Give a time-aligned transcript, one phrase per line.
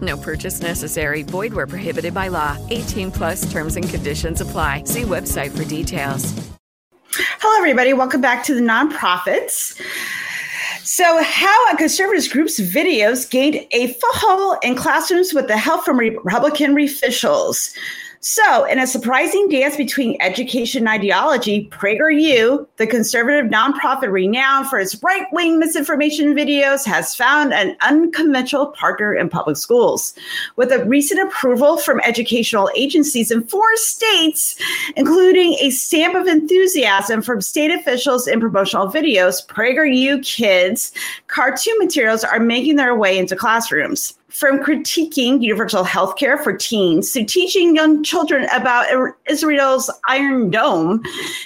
[0.00, 1.22] No purchase necessary.
[1.22, 2.58] Void where prohibited by law.
[2.70, 4.82] 18 plus terms and conditions apply.
[4.84, 6.34] See website for details.
[7.40, 7.94] Hello, everybody.
[7.94, 9.80] Welcome back to the nonprofits.
[10.82, 15.98] So, how a conservative group's videos gained a foothold in classrooms with the help from
[15.98, 17.72] Republican officials.
[18.28, 24.80] So, in a surprising dance between education and ideology, PragerU, the conservative nonprofit renowned for
[24.80, 30.12] its right wing misinformation videos, has found an unconventional partner in public schools.
[30.56, 34.60] With a recent approval from educational agencies in four states,
[34.96, 40.90] including a stamp of enthusiasm from state officials in promotional videos, PragerU Kids
[41.28, 47.12] cartoon materials are making their way into classrooms from critiquing universal health care for teens
[47.12, 48.86] to teaching young children about
[49.28, 51.02] Israel's Iron Dome,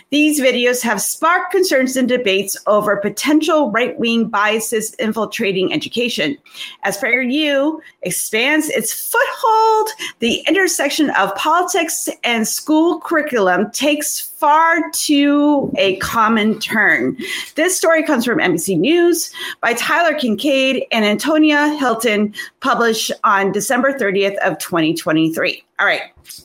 [0.08, 6.38] these videos have sparked concerns and debates over potential right wing biases infiltrating education.
[6.82, 15.70] As PragerU expands its foothold, the intersection of politics and school curriculum takes far too
[15.76, 17.16] a common turn.
[17.56, 23.92] This story comes from NBC News by Tyler Kingkade and Antonia Hylton, published on December
[23.92, 25.62] 30th of 2023.
[25.78, 26.02] All right,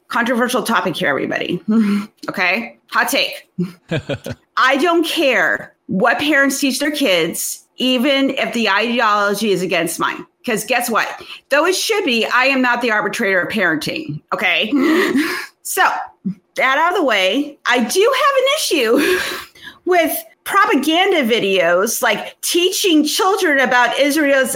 [0.10, 1.64] controversial topic here, everybody.
[2.30, 3.50] okay, hot take.
[4.58, 10.26] I don't care what parents teach their kids, even if the ideology is against mine.
[10.40, 11.08] Because guess what?
[11.50, 14.22] Though it should be, I am not the arbitrator of parenting.
[14.34, 14.72] Okay.
[15.64, 15.84] so
[16.56, 19.20] that out of the way, I do have an issue
[19.86, 24.56] with propaganda videos like teaching children about Israel's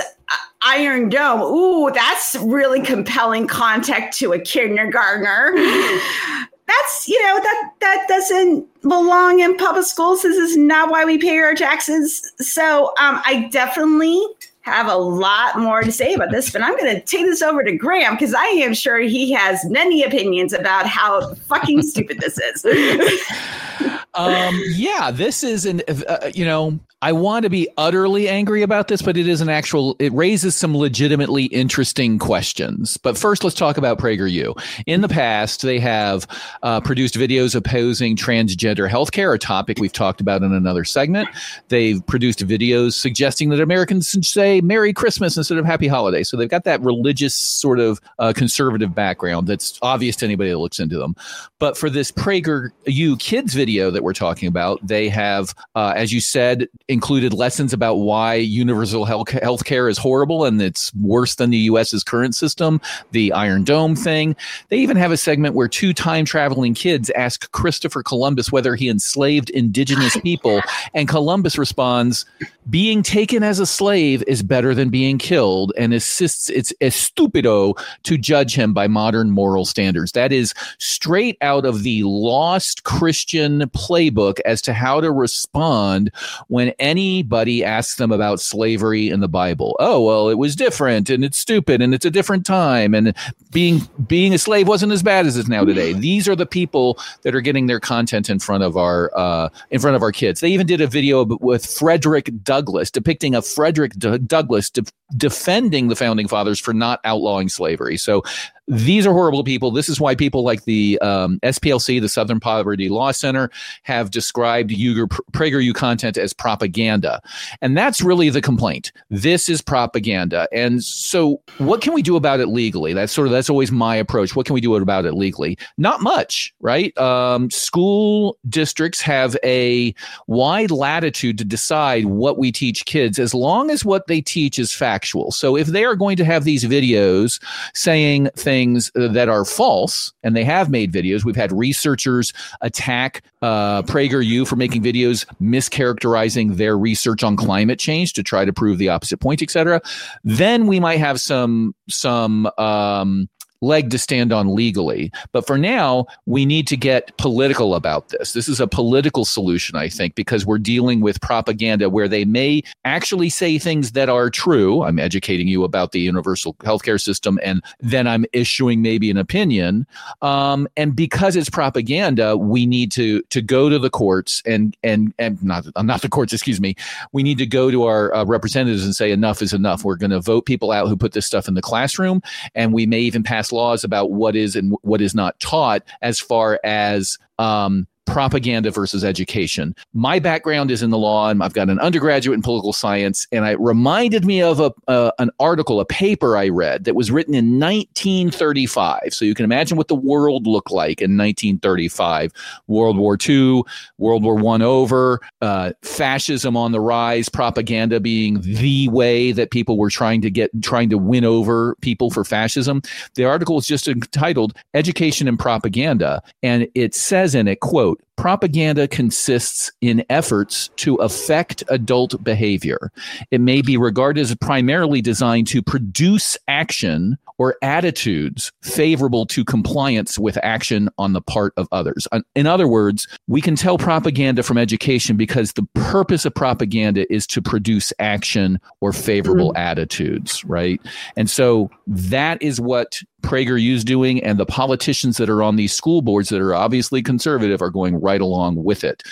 [0.62, 1.42] Iron Dome.
[1.42, 5.54] Ooh, that's really compelling content to a kindergartner.
[6.68, 10.22] That's you know that that doesn't belong in public schools.
[10.22, 12.31] This is not why we pay our taxes.
[12.40, 14.24] So um, I definitely
[14.62, 17.64] have a lot more to say about this, but I'm going to take this over
[17.64, 22.38] to Graham because I am sure he has many opinions about how fucking stupid this
[22.38, 22.66] is.
[24.14, 28.90] um, yeah, this is an, uh, you know, I want to be utterly angry about
[28.90, 32.98] this, but it is an actual, it raises some legitimately interesting questions.
[32.98, 34.62] But first, let's talk about PragerU.
[34.86, 36.28] In the past, they have
[36.62, 41.30] uh, produced videos opposing transgender healthcare, a topic we've talked about in another segment.
[41.69, 46.24] They've produced videos suggesting that Americans should say Merry Christmas instead of Happy Holiday.
[46.24, 50.58] So they've got that religious sort of uh, conservative background that's obvious to anybody that
[50.58, 51.16] looks into them.
[51.59, 56.22] But for this PragerU kids video that we're talking about, they have, uh, as you
[56.22, 61.58] said, included lessons about why universal health care is horrible and it's worse than the
[61.58, 62.80] US's current system,
[63.12, 64.38] the Iron Dome thing.
[64.70, 68.88] They even have a segment where two time traveling kids ask Christopher Columbus whether he
[68.88, 70.62] enslaved indigenous people.
[70.94, 72.26] And Columbus responds,
[72.70, 77.74] being taken as a slave is better than being killed and insists it's estupido
[78.04, 80.12] to judge him by modern moral standards.
[80.12, 86.12] That is straight out of the lost Christian playbook as to how to respond
[86.48, 89.76] when anybody asks them about slavery in the Bible.
[89.80, 93.16] Oh, well, it was different and it's stupid and it's a different time and
[93.52, 95.94] being being a slave wasn't as bad as it's now today.
[95.94, 99.80] These are the people that are getting their content in front of our uh, in
[99.80, 100.42] front of our kids.
[100.42, 104.84] They even did a video with Frederick Douglass depicting a Frederick D- Douglass de-
[105.18, 107.98] defending the founding fathers for not outlawing slavery.
[107.98, 108.24] So
[108.69, 109.71] these are horrible people.
[109.71, 113.50] This is why people like the um, SPLC, the Southern Poverty Law Center,
[113.81, 117.19] have described Uyghur, PragerU content as propaganda.
[117.62, 118.92] And that's really the complaint.
[119.10, 120.48] This is propaganda.
[120.54, 122.94] And so what can we do about it legally?
[122.94, 124.36] That's sort of, that's always my approach.
[124.36, 125.57] What can we do about it legally?
[125.80, 126.95] Not much, right?
[126.98, 129.95] Um, school districts have a
[130.27, 134.72] wide latitude to decide what we teach kids as long as what they teach is
[134.72, 135.31] factual.
[135.31, 137.42] So if they are going to have these videos
[137.74, 141.24] saying things things uh, that are false, and they have made videos.
[141.24, 148.14] We've had researchers attack uh, PragerU for making videos mischaracterizing their research on climate change
[148.14, 149.82] to try to prove the opposite point, etc.
[150.26, 153.30] Then we might have some some um,
[153.62, 155.12] leg to stand on legally.
[155.32, 158.34] But for now, we need to get political about this.
[158.34, 162.64] This is a political solution, I think, because we're dealing with propaganda where they may
[162.86, 164.84] actually say things that are true.
[164.84, 169.86] I'm educating you about the universal healthcare system, and then I'm issuing maybe an opinion.
[170.22, 175.14] Um, and because it's propaganda, we need to to go to the courts and and
[175.20, 176.76] and not not the courts, excuse me.
[177.12, 179.84] We need to go to our uh, representatives and say enough is enough.
[179.84, 182.22] We're going to vote people out who put this stuff in the classroom,
[182.56, 186.19] and we may even pass laws about what is and what is not taught as
[186.19, 189.76] far as um, propaganda versus education.
[189.94, 193.46] My background is in the law, and I've got an undergraduate in political science, and
[193.46, 197.60] it reminded me of a, an article, a paper I read that was written in
[197.60, 199.14] 1935.
[199.14, 202.32] So you can imagine what the world looked like in 1935.
[202.68, 203.64] World War II,
[203.98, 209.78] World War One over, uh, fascism on the rise, propaganda being the way that people
[209.78, 212.82] were trying to get, trying to win over people for fascism.
[213.16, 218.86] The article is just entitled "Education and Propaganda," and it says in it, "quote." Propaganda
[218.86, 222.92] consists in efforts to affect adult behavior.
[223.31, 230.19] It may be regarded as primarily designed to produce action or attitudes favorable to compliance
[230.19, 232.07] with action on the part of others.
[232.36, 237.25] In other words, we can tell propaganda from education because the purpose of propaganda is
[237.28, 239.62] to produce action or favorable mm-hmm.
[239.62, 240.81] attitudes, right?
[241.16, 246.01] And so that is what PragerU's doing, and the politicians that are on these school
[246.01, 249.04] boards that are obviously conservative are going right along with it.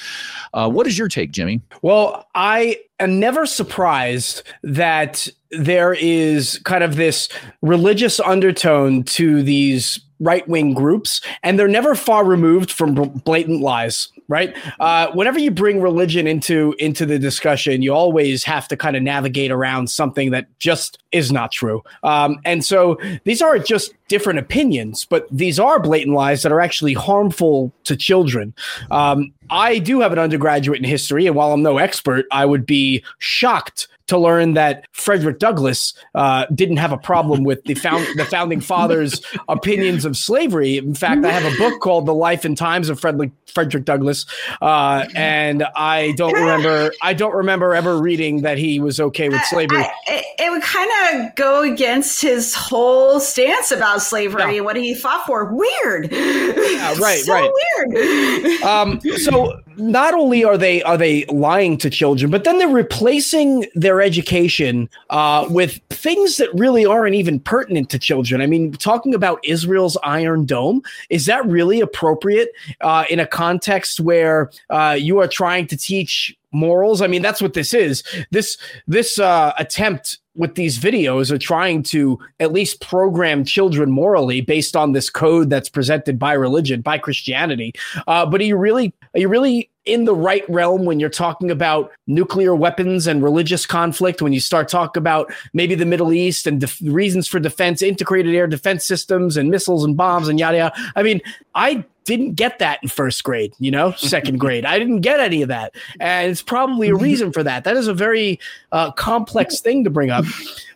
[0.53, 1.61] Uh, what is your take, Jimmy?
[1.81, 7.29] Well, I am never surprised that there is kind of this
[7.61, 14.09] religious undertone to these right wing groups, and they're never far removed from blatant lies.
[14.29, 14.55] Right?
[14.79, 19.03] Uh, whenever you bring religion into into the discussion, you always have to kind of
[19.03, 21.81] navigate around something that just is not true.
[22.03, 26.59] Um, and so these aren't just different opinions, but these are blatant lies that are
[26.59, 28.53] actually harmful to children.
[28.91, 32.65] Um, I do have an undergraduate in history, and while I'm no expert, I would
[32.65, 38.05] be shocked to learn that Frederick Douglass uh, didn't have a problem with the found
[38.17, 40.77] the founding fathers' opinions of slavery.
[40.77, 44.25] In fact, I have a book called "The Life and Times of Frederick Frederick Douglass,"
[44.61, 49.41] uh, and I don't remember I don't remember ever reading that he was okay with
[49.45, 49.79] slavery.
[49.79, 54.57] I, I, it would kind of go against his whole stance about slavery yeah.
[54.57, 55.53] and what he fought for.
[55.53, 56.11] Weird.
[56.11, 57.51] Yeah, right, so right.
[57.51, 58.61] Weird.
[58.67, 63.65] Um, so not only are they are they lying to children, but then they're replacing
[63.75, 68.41] their education uh, with things that really aren't even pertinent to children.
[68.41, 72.49] I mean, talking about Israel's Iron Dome is that really appropriate
[72.81, 77.01] uh, in a context where uh, you are trying to teach morals?
[77.01, 78.03] I mean, that's what this is.
[78.31, 78.57] This
[78.87, 84.75] this uh, attempt with these videos are trying to at least program children morally based
[84.75, 87.73] on this code that's presented by religion, by Christianity.
[88.07, 91.49] Uh, but are you really are you really in the right realm when you're talking
[91.49, 94.21] about nuclear weapons and religious conflict?
[94.21, 98.35] When you start talking about maybe the Middle East and def- reasons for defense, integrated
[98.35, 100.91] air defense systems, and missiles and bombs and yada yada.
[100.95, 101.21] I mean,
[101.55, 104.65] I didn't get that in first grade, you know, second grade.
[104.65, 105.75] I didn't get any of that.
[105.99, 107.63] And it's probably a reason for that.
[107.65, 108.39] That is a very
[108.71, 110.25] uh, complex thing to bring up.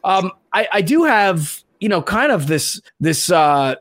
[0.03, 3.75] Um, I, I, do have, you know, kind of this, this uh,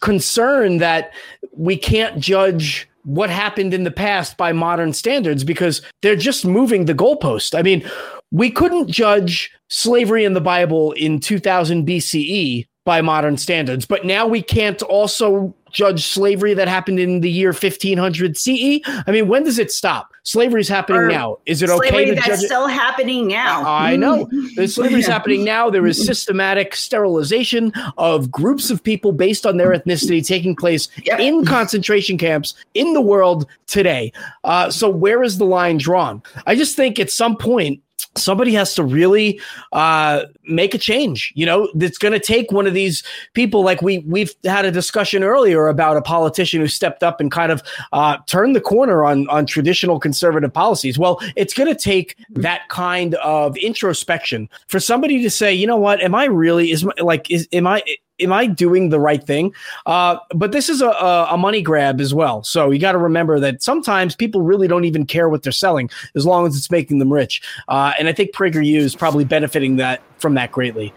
[0.00, 1.12] concern that
[1.52, 6.84] we can't judge what happened in the past by modern standards because they're just moving
[6.84, 7.58] the goalpost.
[7.58, 7.88] I mean,
[8.30, 13.86] we couldn't judge slavery in the Bible in 2000 BCE by modern standards.
[13.86, 18.80] But now we can't also judge slavery that happened in the year 1500 CE.
[18.86, 20.12] I mean, when does it stop?
[20.22, 21.38] Slavery is happening or now.
[21.46, 22.72] Is it okay to that's still it?
[22.72, 23.62] happening now?
[23.66, 24.28] I know.
[24.56, 25.70] The slavery is happening now.
[25.70, 31.20] There is systematic sterilization of groups of people based on their ethnicity taking place yep.
[31.20, 34.12] in concentration camps in the world today.
[34.44, 36.22] Uh, so where is the line drawn?
[36.46, 37.82] I just think at some point
[38.20, 39.40] somebody has to really
[39.72, 41.32] uh, make a change.
[41.34, 43.02] You know, it's going to take one of these
[43.34, 43.62] people.
[43.62, 47.52] Like we we've had a discussion earlier about a politician who stepped up and kind
[47.52, 47.62] of
[47.92, 50.98] uh, turned the corner on on traditional conservative policies.
[50.98, 55.76] Well, it's going to take that kind of introspection for somebody to say, you know
[55.76, 57.82] what, am I really is my, like is am I
[58.20, 59.54] am I doing the right thing?
[59.86, 62.42] Uh, but this is a, a, money grab as well.
[62.42, 65.90] So you got to remember that sometimes people really don't even care what they're selling
[66.14, 67.42] as long as it's making them rich.
[67.68, 70.92] Uh, and I think PragerU is probably benefiting that from that greatly.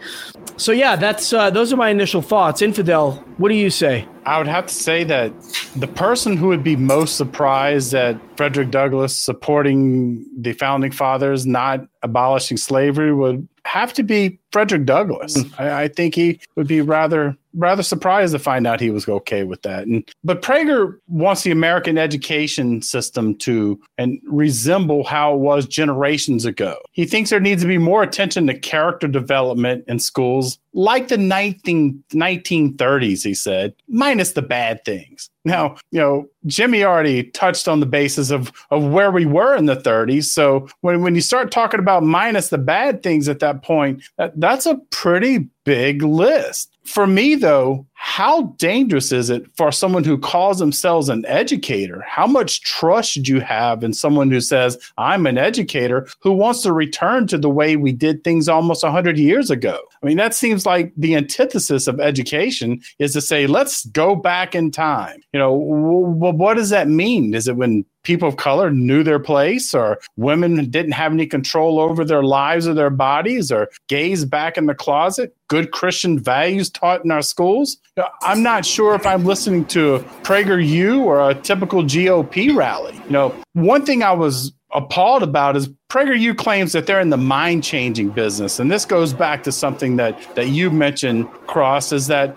[0.56, 2.62] So yeah, that's uh, those are my initial thoughts.
[2.62, 4.06] Infidel, what do you say?
[4.26, 5.32] I would have to say that
[5.76, 11.80] the person who would be most surprised at Frederick Douglass supporting the founding fathers not
[12.02, 15.36] abolishing slavery would have to be Frederick Douglass.
[15.36, 15.60] Mm.
[15.60, 19.44] I, I, think he would be rather rather surprised to find out he was okay
[19.44, 19.86] with that.
[19.86, 26.44] And but Prager wants the American education system to and resemble how it was generations
[26.44, 26.76] ago.
[26.92, 31.18] He thinks there needs to be more attention to character development in schools, like the
[31.18, 35.30] 19, 1930s, he said, minus the bad things.
[35.44, 39.66] Now, you know, Jimmy already touched on the basis of, of where we were in
[39.66, 40.24] the 30s.
[40.24, 44.38] So when, when you start talking about minus the bad things at that point, that,
[44.40, 46.70] that's a pretty big list.
[46.84, 52.04] For me, though, how dangerous is it for someone who calls themselves an educator?
[52.06, 56.60] How much trust should you have in someone who says, I'm an educator, who wants
[56.62, 59.80] to return to the way we did things almost 100 years ago?
[60.04, 64.54] I mean, that seems like the antithesis of education is to say, let's go back
[64.54, 65.22] in time.
[65.32, 67.32] You know, w- what does that mean?
[67.32, 71.80] Is it when people of color knew their place or women didn't have any control
[71.80, 76.68] over their lives or their bodies or gays back in the closet good christian values
[76.68, 77.78] taught in our schools
[78.22, 83.34] i'm not sure if i'm listening to prager-u or a typical gop rally you know
[83.54, 88.10] one thing i was appalled about is PragerU claims that they're in the mind changing
[88.10, 88.58] business.
[88.58, 92.36] And this goes back to something that, that you mentioned, Cross, is that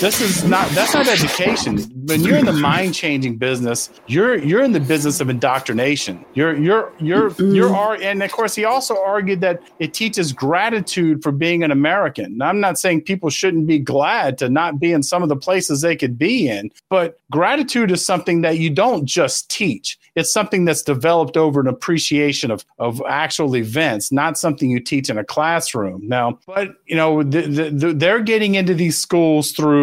[0.00, 1.78] this is not that's not education.
[2.06, 6.24] When you're in the mind changing business, you're you're in the business of indoctrination.
[6.34, 11.30] You're you're you're you're and of course he also argued that it teaches gratitude for
[11.30, 12.38] being an American.
[12.38, 15.36] Now, I'm not saying people shouldn't be glad to not be in some of the
[15.36, 19.98] places they could be in, but gratitude is something that you don't just teach.
[20.16, 25.08] It's something that's developed over an appreciation of of actual events, not something you teach
[25.10, 26.08] in a classroom.
[26.08, 29.75] Now, but you know, the, the, the, they're getting into these schools through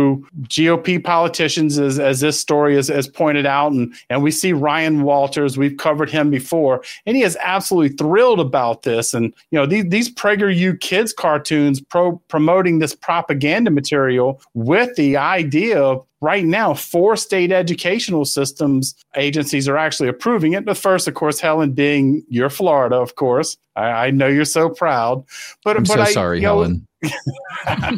[0.44, 5.04] GOP politicians, as, as this story is, has pointed out, and and we see Ryan
[5.04, 5.58] Walters.
[5.58, 9.14] We've covered him before, and he is absolutely thrilled about this.
[9.14, 15.18] And you know, these these PragerU kids cartoons pro, promoting this propaganda material with the
[15.18, 20.66] idea of right now, four state educational systems agencies are actually approving it.
[20.66, 23.58] The first, of course, Helen, being your Florida, of course.
[23.76, 25.26] I, I know you're so proud.
[25.64, 26.88] But I'm but so I, sorry, you know, Helen.
[27.66, 27.98] I,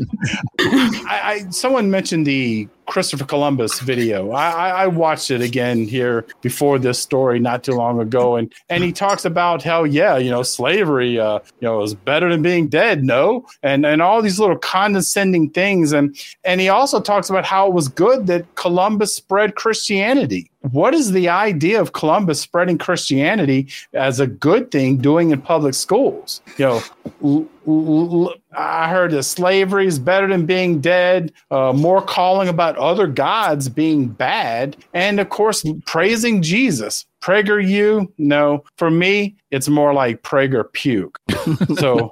[1.07, 4.31] I, someone mentioned the Christopher Columbus video.
[4.31, 8.83] I, I, watched it again here before this story not too long ago, and and
[8.83, 12.67] he talks about how yeah, you know, slavery, uh, you know, is better than being
[12.67, 17.45] dead, no, and and all these little condescending things, and and he also talks about
[17.45, 22.77] how it was good that Columbus spread Christianity what is the idea of Columbus spreading
[22.77, 26.41] Christianity as a good thing doing in public schools?
[26.57, 26.83] You know,
[27.23, 32.77] l- l- I heard that slavery is better than being dead, uh, more calling about
[32.77, 37.05] other gods being bad, and of course, praising Jesus.
[37.21, 38.13] Prager you?
[38.19, 38.63] no.
[38.77, 41.17] For me, it's more like Prager puke.
[41.79, 42.11] so,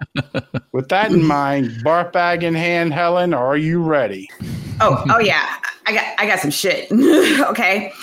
[0.71, 4.27] with that in mind, barf bag in hand, Helen, are you ready?
[4.81, 5.57] Oh, oh yeah.
[5.85, 6.91] I got, I got some shit.
[7.41, 7.93] okay.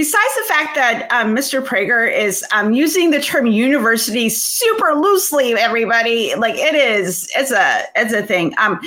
[0.00, 1.62] Besides the fact that um, Mr.
[1.62, 7.82] Prager is um, using the term university super loosely, everybody, like it is, it's a,
[7.94, 8.54] it's a thing.
[8.56, 8.80] Um,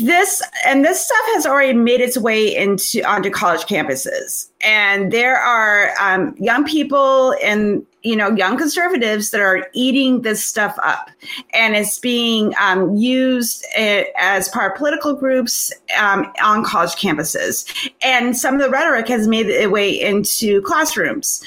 [0.00, 5.36] this and this stuff has already made its way into onto college campuses and there
[5.36, 11.10] are um, young people and you know young conservatives that are eating this stuff up.
[11.52, 17.90] And it's being um, used eh, as part of political groups um, on college campuses.
[18.02, 21.42] And some of the rhetoric has made its way into classrooms.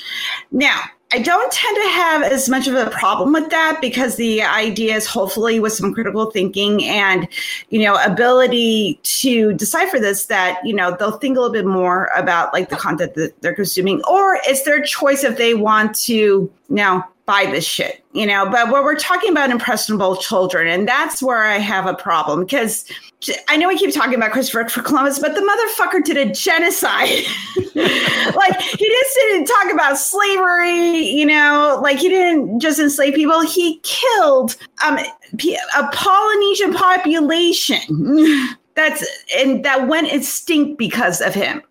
[0.52, 0.82] Now
[1.14, 4.96] I don't tend to have as much of a problem with that because the idea
[4.96, 7.30] is hopefully with some critical thinking and,
[7.70, 12.10] you know, ability to decipher this that, you know, they'll think a little bit more
[12.16, 16.52] about like the content that they're consuming or it's their choice if they want to,
[16.68, 18.50] know, buy this shit, you know.
[18.50, 22.86] But when we're talking about impressionable children, and that's where I have a problem because
[23.48, 27.26] I know we keep talking about Christopher Columbus, but the motherfucker did a genocide.
[27.76, 33.42] like he just didn't talk about slavery, you know, like he didn't just enslave people.
[33.42, 34.56] He killed
[34.86, 38.48] um, a Polynesian population.
[38.78, 39.04] That's
[39.36, 41.64] and that went extinct because of him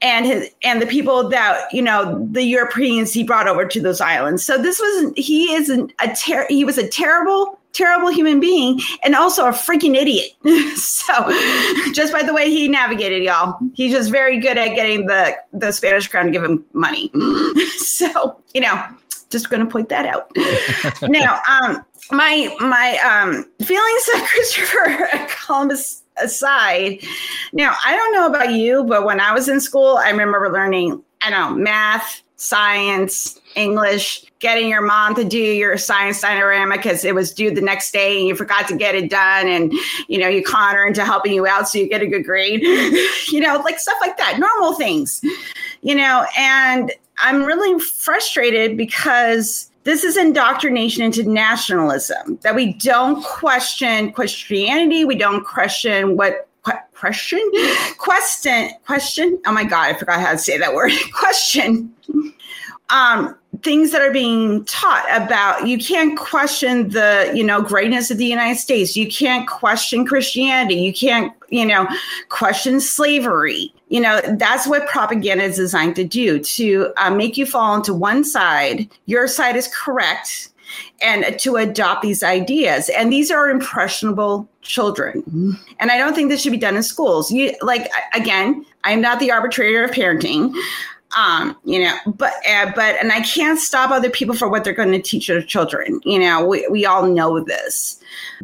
[0.00, 4.00] and his and the people that you know the Europeans he brought over to those
[4.00, 4.42] islands.
[4.42, 8.80] So this was he is an, a ter- he was a terrible terrible human being
[9.04, 10.32] and also a freaking idiot.
[10.78, 15.36] so, just by the way he navigated, y'all, he's just very good at getting the
[15.52, 17.10] the Spanish crown to give him money.
[17.76, 18.82] so, you know,
[19.28, 20.30] just going to point that out.
[21.02, 27.00] now, um, my my um, feelings of Christopher Columbus aside,
[27.52, 31.02] now I don't know about you, but when I was in school, I remember learning,
[31.22, 37.14] I know, math, science, English, getting your mom to do your science diorama because it
[37.14, 39.48] was due the next day and you forgot to get it done.
[39.48, 39.72] And,
[40.08, 42.62] you know, you con her into helping you out so you get a good grade,
[43.28, 45.22] you know, like stuff like that, normal things,
[45.80, 53.24] you know, and I'm really frustrated because this is indoctrination into nationalism that we don't
[53.24, 56.48] question Christianity, we don't question what
[56.92, 57.40] question?
[57.96, 59.40] Question question?
[59.46, 61.94] Oh my god i forgot how to say that word question.
[62.90, 68.18] Um things that are being taught about you can't question the you know greatness of
[68.18, 68.96] the united states.
[68.96, 70.74] You can't question christianity.
[70.74, 71.86] You can't you know
[72.28, 77.46] question slavery you know that's what propaganda is designed to do to uh, make you
[77.46, 78.88] fall into one side.
[79.06, 80.50] Your side is correct
[81.00, 82.88] and to adopt these ideas.
[82.90, 85.22] And these are impressionable children.
[85.78, 87.30] And i don't think this should be done in schools.
[87.30, 90.52] You like again i'm not the arbitrator of parenting
[91.16, 94.72] um you know but uh, but and i can't stop other people for what they're
[94.72, 96.00] going to teach their children.
[96.04, 98.00] You know we, we all know this.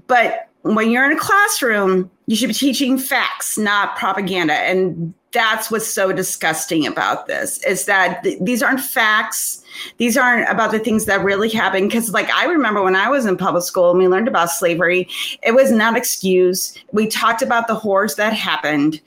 [0.07, 4.55] But when you're in a classroom you should be teaching facts not propaganda.
[4.55, 9.63] And that's what's so disgusting about this is that th- these aren't facts
[9.97, 13.27] these aren't about the things that really happened because like i remember when i was
[13.27, 15.09] in public school and we learned about slavery
[15.43, 19.01] it was not excused we talked about the horrors that happened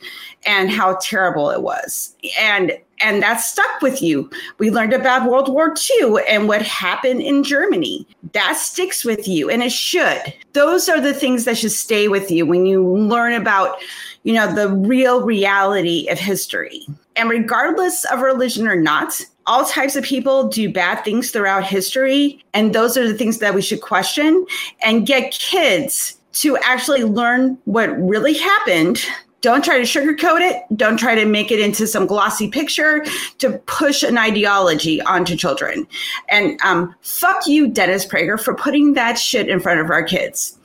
[0.46, 4.30] and how terrible it was and and that stuck with you.
[4.58, 8.08] We learned about World War II and what happened in Germany.
[8.34, 10.34] That sticks with you, and it should.
[10.54, 13.78] Those are the things that should stay with you when you learn about,
[14.26, 16.86] you know, the real reality of history.
[17.16, 22.44] And regardless of religion or not, all types of people do bad things throughout history.
[22.56, 24.46] And those are the things that we should question
[24.84, 29.06] and get kids to actually learn what really happened
[29.46, 30.64] don't try to sugarcoat it.
[30.76, 33.06] Don't try to make it into some glossy picture
[33.38, 35.86] to push an ideology onto children.
[36.30, 40.58] And um, fuck you, Dennis Prager, for putting that shit in front of our kids.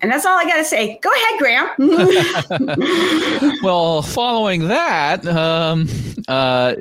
[0.00, 1.00] And that's all I got to say.
[1.02, 1.68] Go ahead, Graham.
[3.64, 5.88] well, following that, um,
[6.28, 6.76] uh,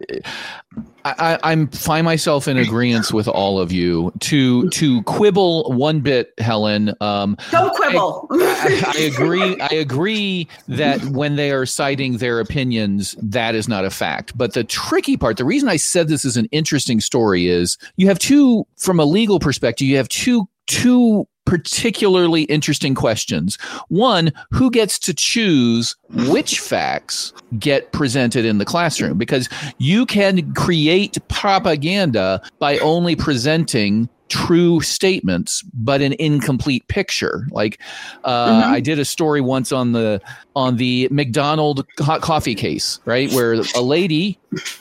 [1.05, 6.33] I, I'm find myself in agreement with all of you to to quibble one bit,
[6.37, 6.93] Helen.
[7.01, 8.27] Um, Don't quibble.
[8.31, 9.59] I, I, I, agree.
[9.59, 14.37] I agree that when they are citing their opinions, that is not a fact.
[14.37, 18.07] But the tricky part, the reason I said this is an interesting story, is you
[18.07, 23.57] have two, from a legal perspective, you have two two particularly interesting questions.
[23.89, 25.97] One, who gets to choose
[26.29, 29.17] which facts get presented in the classroom?
[29.17, 37.45] Because you can create propaganda by only presenting true statements but an incomplete picture.
[37.51, 37.79] Like
[38.23, 38.73] uh, mm-hmm.
[38.73, 40.21] i did a story once on the
[40.55, 43.31] on the mcdonald hot coffee case right?
[43.33, 44.37] Where a lady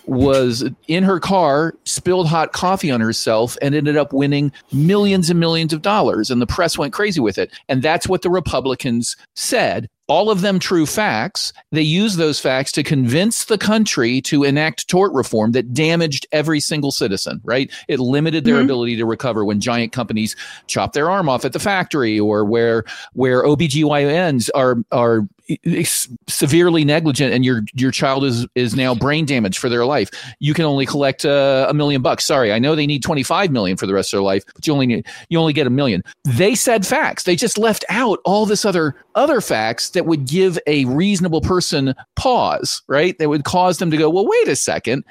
[0.07, 5.41] was in her car spilled hot coffee on herself and ended up winning millions and
[5.41, 6.31] millions of dollars.
[6.31, 7.53] And the press went crazy with it.
[7.69, 11.53] And that's what the republicans said all of them true facts.
[11.71, 16.59] They use those facts to convince the country to enact tort reform that damaged every
[16.59, 17.71] single citizen, right?
[17.87, 18.65] It limited their mm-hmm.
[18.65, 20.35] ability to recover when giant companies
[20.67, 25.29] chop their arm off at the factory or where where OBGYNs are are
[26.29, 30.11] severely negligent and your your child is is now brain damaged for their life.
[30.41, 32.27] You can only collect uh, a million bucks.
[32.27, 34.73] Sorry i know they need 25 million for the rest of their life but you
[34.73, 36.03] only need you only get a million.
[36.25, 37.25] They said facts.
[37.25, 41.95] They just left out all this other other facts that would give a reasonable person
[42.17, 43.19] pause right?
[43.19, 45.05] That would cause them to go well wait a second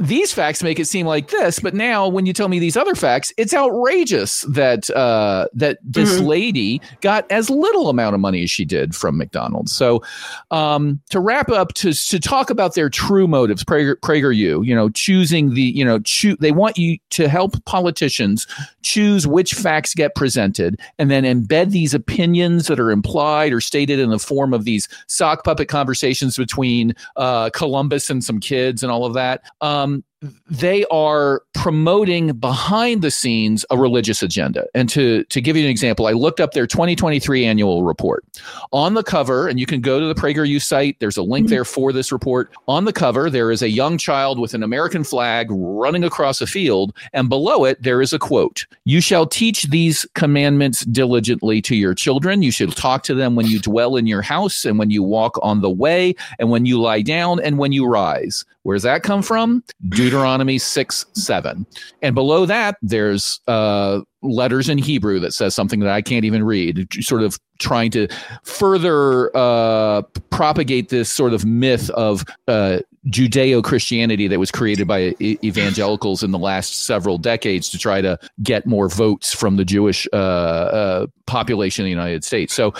[0.00, 2.94] these facts make it seem like this, but now when you tell me these other
[2.94, 6.26] facts, it's outrageous that uh, that this mm-hmm.
[6.26, 9.72] lady got as little amount of money as she did from McDonald's.
[9.72, 10.02] So
[10.50, 14.74] um, to wrap up, to to talk about their true motives, Prager, Prager you, you
[14.74, 18.46] know, choosing the, you know, choo- they want you to help politicians
[18.82, 23.98] choose which facts get presented, and then embed these opinions that are implied or stated
[23.98, 28.90] in the form of these sock puppet conversations between uh, Columbus and some kids and
[28.92, 29.42] all of that.
[29.60, 30.04] Um, um,
[30.50, 34.66] they are promoting behind the scenes a religious agenda.
[34.74, 38.24] And to, to give you an example, I looked up their 2023 annual report.
[38.72, 41.54] On the cover, and you can go to the PragerU site, there's a link mm-hmm.
[41.54, 42.52] there for this report.
[42.68, 46.46] On the cover, there is a young child with an American flag running across a
[46.46, 51.74] field, and below it, there is a quote You shall teach these commandments diligently to
[51.74, 52.42] your children.
[52.42, 55.38] You should talk to them when you dwell in your house, and when you walk
[55.42, 58.44] on the way, and when you lie down, and when you rise.
[58.62, 59.64] Where's that come from?
[60.10, 61.66] Deuteronomy 6 7.
[62.02, 66.44] And below that, there's uh, letters in Hebrew that says something that I can't even
[66.44, 68.08] read, sort of trying to
[68.42, 75.14] further uh, propagate this sort of myth of uh, Judeo Christianity that was created by
[75.20, 80.08] evangelicals in the last several decades to try to get more votes from the Jewish
[80.12, 82.52] uh, uh, population in the United States.
[82.52, 82.74] So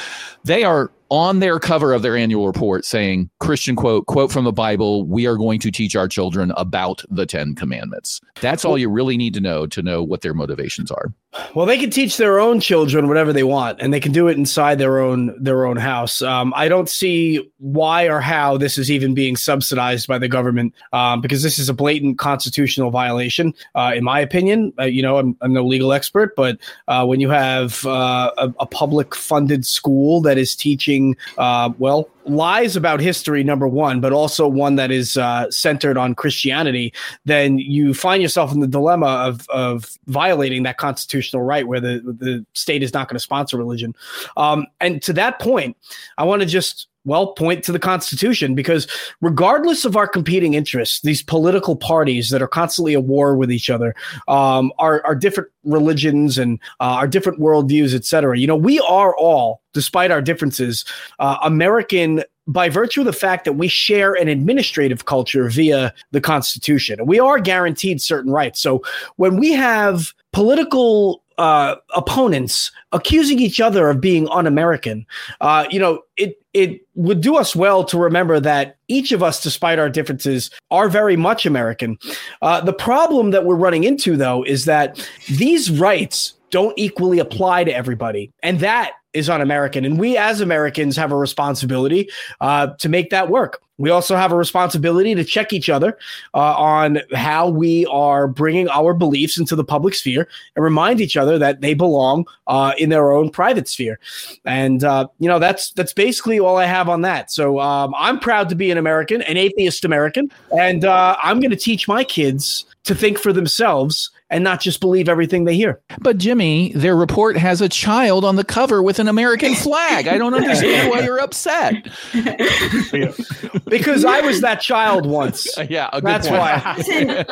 [0.44, 4.52] they are on their cover of their annual report saying Christian quote, quote from the
[4.52, 8.20] Bible, we are going to teach our children about the 10 commandments.
[8.40, 11.12] That's all you really need to know to know what their motivations are.
[11.54, 14.36] Well, they can teach their own children whatever they want, and they can do it
[14.36, 16.22] inside their own their own house.
[16.22, 20.74] Um, I don't see why or how this is even being subsidized by the government,
[20.92, 24.72] um, because this is a blatant constitutional violation, uh, in my opinion.
[24.76, 28.52] Uh, you know, I'm, I'm, no legal expert, but uh, when you have uh, a,
[28.58, 34.12] a public funded school that is teaching, uh, well, lies about history, number one, but
[34.12, 36.92] also one that is uh, centered on Christianity,
[37.24, 42.00] then you find yourself in the dilemma of, of violating that constitutional right where the,
[42.04, 43.94] the state is not going to sponsor religion.
[44.36, 45.76] Um, and to that point,
[46.18, 48.86] I want to just well, point to the Constitution because,
[49.20, 53.70] regardless of our competing interests, these political parties that are constantly at war with each
[53.70, 53.94] other
[54.28, 58.38] um, are, are different religions and uh, our different worldviews, et cetera.
[58.38, 60.84] You know, we are all, despite our differences,
[61.18, 66.20] uh, American by virtue of the fact that we share an administrative culture via the
[66.20, 67.06] Constitution.
[67.06, 68.60] We are guaranteed certain rights.
[68.60, 68.82] So
[69.16, 75.06] when we have political uh, opponents accusing each other of being un-American,
[75.40, 79.42] uh, you know, it it would do us well to remember that each of us,
[79.42, 81.96] despite our differences, are very much American.
[82.42, 87.64] Uh, the problem that we're running into, though, is that these rights don't equally apply
[87.64, 89.84] to everybody, and that is un-American.
[89.84, 92.08] And we, as Americans, have a responsibility
[92.40, 93.60] uh, to make that work.
[93.80, 95.96] We also have a responsibility to check each other
[96.34, 101.16] uh, on how we are bringing our beliefs into the public sphere and remind each
[101.16, 103.98] other that they belong uh, in their own private sphere.
[104.44, 107.30] And uh, you know that's that's basically all I have on that.
[107.30, 111.50] So um, I'm proud to be an American, an atheist American, and uh, I'm going
[111.50, 115.80] to teach my kids to think for themselves and not just believe everything they hear.
[115.98, 120.06] But Jimmy, their report has a child on the cover with an American flag.
[120.06, 121.74] I don't understand why you're upset.
[123.66, 125.48] because I was that child once.
[125.68, 126.40] yeah, that's point.
[126.40, 126.74] why.
[126.78, 127.24] Listen,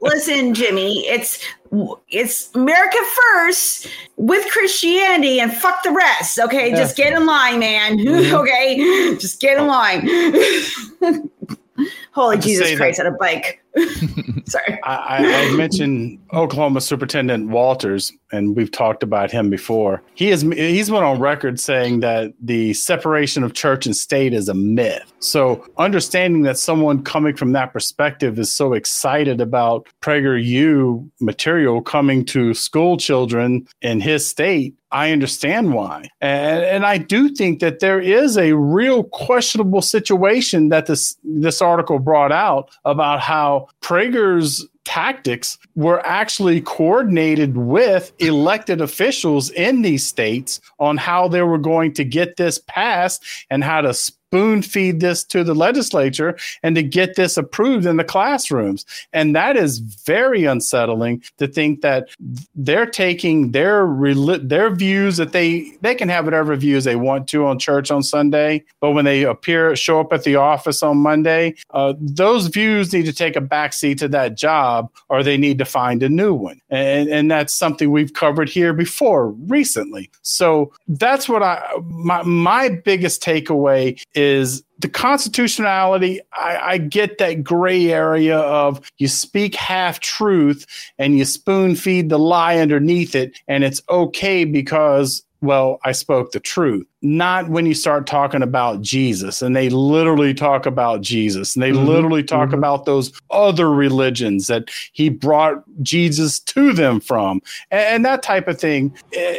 [0.00, 1.44] listen, Jimmy, it's
[2.08, 2.98] it's America
[3.34, 6.38] first with Christianity and fuck the rest.
[6.38, 6.76] Okay, yeah.
[6.76, 7.98] just get in line, man.
[8.14, 8.34] Mm-hmm.
[8.36, 10.06] okay, just get in line.
[12.14, 13.60] Holy Jesus Christ, that, on a bike.
[14.46, 14.78] Sorry.
[14.84, 20.00] I, I, mentioned Oklahoma Superintendent Walters, and we've talked about him before.
[20.14, 24.48] He is he's been on record saying that the separation of church and state is
[24.48, 25.12] a myth.
[25.18, 32.24] So understanding that someone coming from that perspective is so excited about PragerU material coming
[32.26, 36.08] to school children in his state I understand why.
[36.20, 41.60] And, and I do think that there is a real questionable situation that this this
[41.60, 50.06] article brought out about how Prager's tactics were actually coordinated with elected officials in these
[50.06, 53.94] states on how they were going to get this passed and how to
[54.34, 58.84] spoon feed this to the legislature and to get this approved in the classrooms.
[59.12, 62.08] And that is very unsettling to think that
[62.56, 63.86] they're taking their
[64.42, 68.02] their views that they they can have whatever views they want to on church on
[68.02, 72.92] Sunday, but when they appear show up at the office on Monday, uh, those views
[72.92, 76.34] need to take a backseat to that job, or they need to find a new
[76.34, 76.60] one.
[76.70, 80.10] And and that's something we've covered here before recently.
[80.22, 86.20] So that's what I my my biggest takeaway is is the constitutionality.
[86.32, 90.66] I, I, get that gray area of you speak half truth
[90.98, 96.32] and you spoon feed the lie underneath it, and it's okay because well, I spoke
[96.32, 96.86] the truth.
[97.04, 101.70] Not when you start talking about Jesus and they literally talk about Jesus and they
[101.70, 101.86] mm-hmm.
[101.86, 102.58] literally talk mm-hmm.
[102.58, 108.48] about those other religions that he brought Jesus to them from and, and that type
[108.48, 108.92] of thing.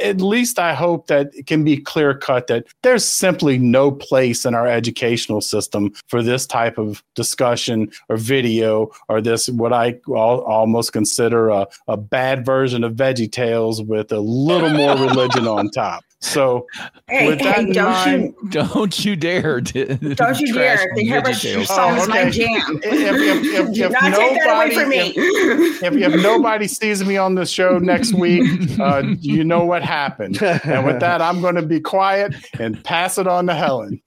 [0.04, 4.46] At least I hope that it can be clear cut that there's simply no place
[4.46, 9.94] in our educational system for this type of discussion or video or this, what I
[10.08, 15.70] almost consider a, a bad version of Veggie Tales with a little more religion on
[15.72, 16.05] top.
[16.22, 16.66] So,
[17.08, 19.62] hey, with that hey, don't mind, you don't you dare!
[19.62, 20.92] To, don't you dare!
[20.96, 22.80] The Hairbrush song is my jam.
[22.84, 28.14] If, if, if, if nobody, if, if, if, nobody sees me on the show next
[28.14, 28.44] week,
[28.80, 30.42] uh, you know what happened.
[30.42, 34.02] And with that, I'm going to be quiet and pass it on to Helen.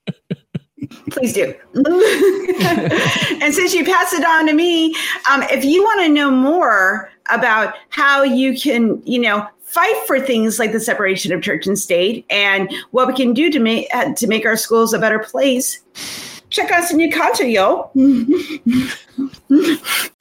[1.11, 1.53] Please do.
[3.41, 4.95] and since you pass it on to me,
[5.29, 10.19] um, if you want to know more about how you can, you know, fight for
[10.19, 13.87] things like the separation of church and state and what we can do to make
[13.93, 15.79] uh, to make our schools a better place.
[16.49, 17.91] Check out some new content yo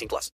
[0.00, 0.28] 18 plus.